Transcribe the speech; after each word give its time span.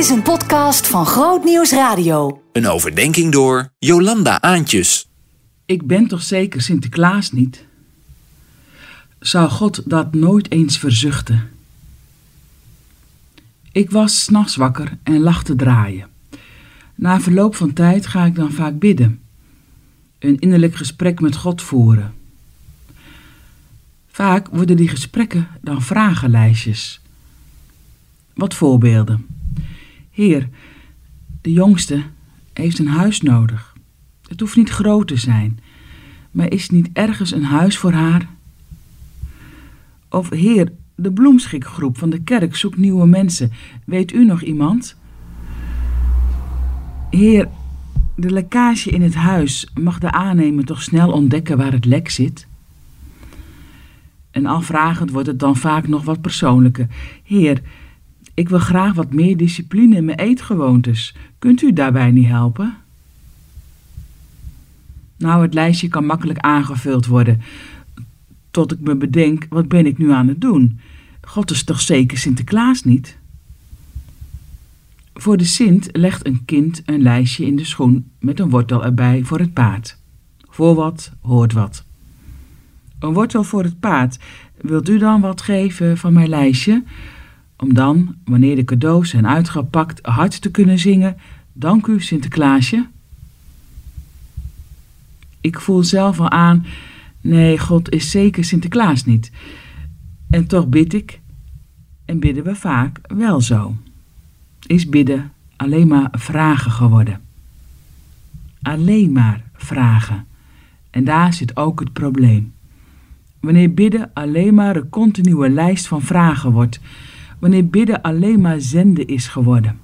is 0.00 0.10
een 0.10 0.22
podcast 0.22 0.86
van 0.86 1.06
Groot 1.06 1.44
Nieuws 1.44 1.72
Radio. 1.72 2.42
Een 2.52 2.66
overdenking 2.66 3.32
door 3.32 3.72
Jolanda 3.78 4.40
Aantjes. 4.40 5.08
Ik 5.66 5.86
ben 5.86 6.06
toch 6.06 6.22
zeker 6.22 6.60
Sinterklaas 6.60 7.32
niet? 7.32 7.64
Zou 9.18 9.48
God 9.48 9.90
dat 9.90 10.14
nooit 10.14 10.50
eens 10.50 10.78
verzuchten? 10.78 11.50
Ik 13.72 13.90
was 13.90 14.22
s'nachts 14.22 14.56
wakker 14.56 14.98
en 15.02 15.20
lag 15.20 15.42
te 15.44 15.56
draaien. 15.56 16.08
Na 16.94 17.20
verloop 17.20 17.56
van 17.56 17.72
tijd 17.72 18.06
ga 18.06 18.24
ik 18.24 18.34
dan 18.34 18.52
vaak 18.52 18.78
bidden. 18.78 19.20
Een 20.18 20.38
innerlijk 20.38 20.74
gesprek 20.74 21.20
met 21.20 21.36
God 21.36 21.62
voeren. 21.62 22.14
Vaak 24.10 24.48
worden 24.48 24.76
die 24.76 24.88
gesprekken 24.88 25.48
dan 25.60 25.82
vragenlijstjes. 25.82 27.00
Wat 28.34 28.54
voorbeelden. 28.54 29.38
Heer, 30.10 30.48
de 31.40 31.52
jongste 31.52 32.02
heeft 32.52 32.78
een 32.78 32.88
huis 32.88 33.20
nodig. 33.20 33.74
Het 34.28 34.40
hoeft 34.40 34.56
niet 34.56 34.70
groot 34.70 35.08
te 35.08 35.16
zijn, 35.16 35.58
maar 36.30 36.50
is 36.52 36.70
niet 36.70 36.88
ergens 36.92 37.32
een 37.32 37.44
huis 37.44 37.78
voor 37.78 37.92
haar? 37.92 38.28
Of 40.08 40.30
Heer, 40.30 40.72
de 40.94 41.12
bloemschikgroep 41.12 41.98
van 41.98 42.10
de 42.10 42.22
kerk 42.22 42.56
zoekt 42.56 42.76
nieuwe 42.76 43.06
mensen. 43.06 43.52
Weet 43.84 44.12
u 44.12 44.24
nog 44.24 44.42
iemand? 44.42 44.96
Heer, 47.10 47.48
de 48.16 48.30
lekkage 48.30 48.90
in 48.90 49.02
het 49.02 49.14
huis 49.14 49.70
mag 49.80 49.98
de 49.98 50.10
aannemer 50.10 50.64
toch 50.64 50.82
snel 50.82 51.12
ontdekken 51.12 51.56
waar 51.56 51.72
het 51.72 51.84
lek 51.84 52.10
zit? 52.10 52.46
En 54.30 54.46
al 54.46 54.60
vragend 54.60 55.10
wordt 55.10 55.26
het 55.26 55.38
dan 55.38 55.56
vaak 55.56 55.88
nog 55.88 56.04
wat 56.04 56.20
persoonlijker. 56.20 56.86
Heer, 57.22 57.62
ik 58.34 58.48
wil 58.48 58.58
graag 58.58 58.94
wat 58.94 59.12
meer 59.12 59.36
discipline 59.36 59.96
in 59.96 60.04
mijn 60.04 60.18
eetgewoontes. 60.18 61.14
Kunt 61.38 61.62
u 61.62 61.72
daarbij 61.72 62.10
niet 62.10 62.26
helpen? 62.26 62.76
Nou, 65.16 65.42
het 65.42 65.54
lijstje 65.54 65.88
kan 65.88 66.06
makkelijk 66.06 66.38
aangevuld 66.38 67.06
worden. 67.06 67.40
Tot 68.50 68.72
ik 68.72 68.80
me 68.80 68.96
bedenk, 68.96 69.46
wat 69.48 69.68
ben 69.68 69.86
ik 69.86 69.98
nu 69.98 70.12
aan 70.12 70.28
het 70.28 70.40
doen? 70.40 70.80
God 71.20 71.50
is 71.50 71.64
toch 71.64 71.80
zeker 71.80 72.18
Sinterklaas 72.18 72.84
niet? 72.84 73.18
Voor 75.14 75.36
de 75.36 75.44
Sint 75.44 75.88
legt 75.92 76.26
een 76.26 76.44
kind 76.44 76.82
een 76.84 77.02
lijstje 77.02 77.46
in 77.46 77.56
de 77.56 77.64
schoen 77.64 78.10
met 78.18 78.40
een 78.40 78.50
wortel 78.50 78.84
erbij 78.84 79.24
voor 79.24 79.38
het 79.38 79.52
paard. 79.52 79.98
Voor 80.48 80.74
wat 80.74 81.12
hoort 81.20 81.52
wat. 81.52 81.84
Een 82.98 83.12
wortel 83.12 83.44
voor 83.44 83.62
het 83.62 83.80
paard. 83.80 84.18
Wilt 84.60 84.88
u 84.88 84.98
dan 84.98 85.20
wat 85.20 85.42
geven 85.42 85.98
van 85.98 86.12
mijn 86.12 86.28
lijstje? 86.28 86.82
Om 87.60 87.74
dan, 87.74 88.14
wanneer 88.24 88.56
de 88.56 88.64
cadeaus 88.64 89.10
zijn 89.10 89.26
uitgepakt, 89.26 90.06
hard 90.06 90.40
te 90.42 90.50
kunnen 90.50 90.78
zingen: 90.78 91.16
Dank 91.52 91.86
u, 91.86 92.00
Sinterklaasje. 92.00 92.86
Ik 95.40 95.60
voel 95.60 95.82
zelf 95.82 96.20
al 96.20 96.30
aan: 96.30 96.66
nee, 97.20 97.58
God 97.58 97.90
is 97.90 98.10
zeker 98.10 98.44
Sinterklaas 98.44 99.04
niet. 99.04 99.30
En 100.30 100.46
toch 100.46 100.68
bid 100.68 100.94
ik, 100.94 101.20
en 102.04 102.20
bidden 102.20 102.44
we 102.44 102.54
vaak 102.54 103.00
wel 103.14 103.40
zo. 103.40 103.76
Is 104.66 104.88
bidden 104.88 105.32
alleen 105.56 105.88
maar 105.88 106.08
vragen 106.12 106.70
geworden? 106.70 107.20
Alleen 108.62 109.12
maar 109.12 109.44
vragen. 109.54 110.26
En 110.90 111.04
daar 111.04 111.32
zit 111.32 111.56
ook 111.56 111.80
het 111.80 111.92
probleem. 111.92 112.52
Wanneer 113.40 113.74
bidden 113.74 114.10
alleen 114.14 114.54
maar 114.54 114.76
een 114.76 114.88
continue 114.88 115.50
lijst 115.50 115.86
van 115.86 116.02
vragen 116.02 116.52
wordt, 116.52 116.80
wanneer 117.40 117.66
bidden 117.66 118.02
alleen 118.02 118.40
maar 118.40 118.60
zenden 118.60 119.06
is 119.06 119.28
geworden. 119.28 119.78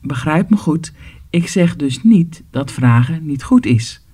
Begrijp 0.00 0.50
me 0.50 0.56
goed, 0.56 0.92
ik 1.30 1.48
zeg 1.48 1.76
dus 1.76 2.02
niet 2.02 2.42
dat 2.50 2.72
vragen 2.72 3.26
niet 3.26 3.42
goed 3.42 3.66
is. 3.66 4.06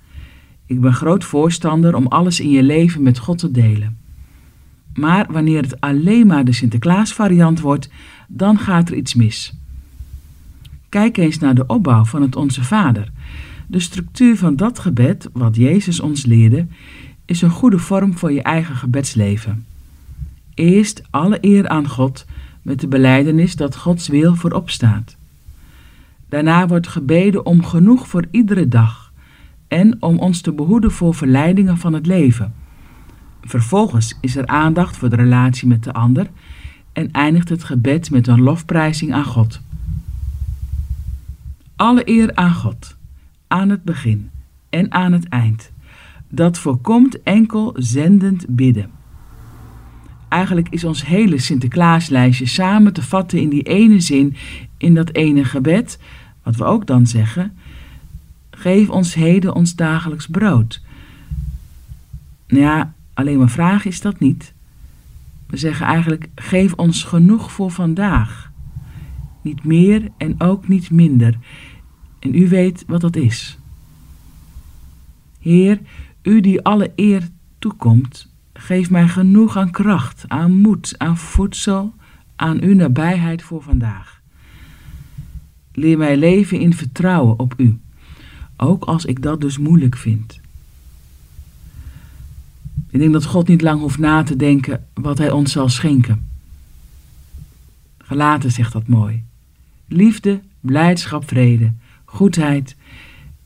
Ik 0.67 0.81
ben 0.81 0.95
groot 0.95 1.25
voorstander 1.25 1.95
om 1.95 2.07
alles 2.07 2.41
in 2.41 2.51
je 2.51 2.63
leven 2.63 3.03
met 3.03 3.19
God 3.19 3.39
te 3.39 3.51
delen. 3.51 3.97
Maar 4.95 5.27
wanneer 5.31 5.63
het 5.63 5.81
alleen 5.81 6.27
maar 6.27 6.45
de 6.45 6.53
Sinterklaas-variant 6.53 7.61
wordt, 7.61 7.89
dan 8.29 8.59
gaat 8.59 8.89
er 8.89 8.97
iets 8.97 9.15
mis. 9.15 9.55
Kijk 10.89 11.17
eens 11.17 11.39
naar 11.39 11.55
de 11.55 11.67
opbouw 11.67 12.05
van 12.05 12.23
het 12.23 12.37
Onze 12.37 12.65
Vader. 12.65 13.13
De 13.67 13.81
structuur 13.81 14.37
van 14.37 14.57
dat 14.57 14.79
gebed, 14.79 15.29
wat 15.33 15.57
Jezus 15.57 16.01
ons 16.01 16.25
leerde, 16.25 16.67
is 17.25 17.43
een 17.43 17.51
goede 17.51 17.79
vorm 17.79 18.19
voor 18.19 18.33
je 18.33 18.43
eigen 18.43 18.77
gebedsleven. 18.77 19.65
Eerst 20.55 21.03
alle 21.11 21.39
eer 21.41 21.69
aan 21.69 21.89
God 21.89 22.27
met 22.63 22.81
de 22.81 22.89
beleidenis 22.89 23.57
dat 23.57 23.77
Gods 23.77 24.09
wil 24.09 24.35
voorop 24.35 24.71
staat. 24.71 25.17
Daarna 26.29 26.67
wordt 26.67 26.89
gebeden 26.89 27.47
om 27.47 27.65
genoeg 27.65 28.09
voor 28.09 28.25
iedere 28.31 28.69
dag 28.69 29.13
en 29.69 30.03
om 30.03 30.19
ons 30.19 30.41
te 30.41 30.53
behoeden 30.53 30.91
voor 30.91 31.15
verleidingen 31.15 31.79
van 31.79 31.93
het 31.93 32.07
leven. 32.07 32.55
Vervolgens 33.43 34.19
is 34.21 34.37
er 34.37 34.47
aandacht 34.47 34.97
voor 34.97 35.09
de 35.09 35.17
relatie 35.17 35.69
met 35.69 35.85
de 35.85 35.93
ander 35.93 36.31
en 36.93 37.11
eindigt 37.13 37.49
het 37.49 37.65
gebed 37.65 38.11
met 38.11 38.27
een 38.27 38.41
lofprijzing 38.41 39.13
aan 39.13 39.25
God. 39.25 39.61
Alle 41.77 42.09
eer 42.09 42.35
aan 42.35 42.55
God, 42.55 42.97
aan 43.47 43.69
het 43.69 43.85
begin 43.85 44.31
en 44.71 44.93
aan 44.93 45.13
het 45.13 45.29
eind. 45.29 45.71
Dat 46.29 46.59
voorkomt 46.59 47.23
enkel 47.23 47.75
zendend 47.79 48.45
bidden. 48.49 48.91
Eigenlijk 50.33 50.69
is 50.69 50.85
ons 50.85 51.07
hele 51.07 51.39
Sinterklaaslijstje 51.39 52.47
samen 52.47 52.93
te 52.93 53.03
vatten 53.03 53.41
in 53.41 53.49
die 53.49 53.63
ene 53.63 54.01
zin, 54.01 54.37
in 54.77 54.95
dat 54.95 55.13
ene 55.15 55.45
gebed, 55.45 55.99
wat 56.43 56.57
we 56.57 56.65
ook 56.65 56.87
dan 56.87 57.07
zeggen: 57.07 57.57
Geef 58.51 58.89
ons 58.89 59.15
heden 59.15 59.55
ons 59.55 59.75
dagelijks 59.75 60.27
brood. 60.27 60.83
Nou 62.47 62.63
ja, 62.63 62.95
alleen 63.15 63.39
maar 63.39 63.51
vragen 63.51 63.91
is 63.91 64.01
dat 64.01 64.19
niet. 64.19 64.53
We 65.47 65.57
zeggen 65.57 65.87
eigenlijk: 65.87 66.29
Geef 66.35 66.73
ons 66.73 67.05
genoeg 67.05 67.53
voor 67.53 67.71
vandaag. 67.71 68.51
Niet 69.43 69.65
meer 69.65 70.09
en 70.17 70.41
ook 70.41 70.69
niet 70.69 70.91
minder. 70.91 71.39
En 72.19 72.35
u 72.35 72.49
weet 72.49 72.85
wat 72.87 73.01
dat 73.01 73.17
is. 73.17 73.59
Heer, 75.41 75.81
u 76.23 76.41
die 76.41 76.63
alle 76.63 76.93
eer 76.97 77.29
toekomt, 77.59 78.32
geef 78.53 78.91
mij 78.91 79.09
genoeg 79.09 79.57
aan 79.57 79.71
kracht, 79.71 80.25
aan 80.29 80.53
moed, 80.53 80.95
aan 80.99 81.19
voedsel, 81.19 81.95
aan 82.37 82.61
uw 82.61 82.75
nabijheid 82.75 83.43
voor 83.43 83.63
vandaag. 83.63 84.21
Leer 85.73 85.99
mij 85.99 86.17
leven 86.17 86.61
in 86.61 86.75
vertrouwen 86.75 87.39
op 87.39 87.55
u, 87.57 87.79
ook 88.57 88.85
als 88.85 89.05
ik 89.05 89.23
dat 89.23 89.41
dus 89.41 89.59
moeilijk 89.59 89.97
vind. 89.97 90.41
Ik 92.91 92.99
denk 92.99 93.13
dat 93.13 93.25
God 93.25 93.49
niet 93.49 93.63
lang 93.63 93.81
hoeft 93.81 93.99
na 93.99 94.23
te 94.23 94.37
denken 94.37 94.87
wat 94.95 95.19
Hij 95.19 95.31
ons 95.31 95.53
zal 95.53 95.69
schenken. 95.69 96.29
Gelaten 97.99 98.51
zegt 98.51 98.73
dat 98.73 98.89
mooi. 98.89 99.25
Liefde, 99.89 100.41
blijdschap, 100.61 101.29
vrede, 101.29 101.73
goedheid 102.05 102.77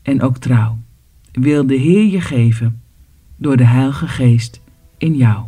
en 0.01 0.21
ook 0.21 0.37
trouw 0.37 0.77
wil 1.31 1.67
de 1.67 1.75
Heer 1.75 2.05
je 2.05 2.21
geven 2.21 2.81
door 3.35 3.57
de 3.57 3.65
Heilige 3.65 4.07
Geest 4.07 4.61
in 4.97 5.15
jou. 5.15 5.45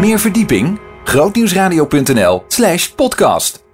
Meer 0.00 0.18
verdieping? 0.18 0.78
grootnieuwsradio.nl 1.04 2.44
slash 2.48 2.88
podcast 2.88 3.65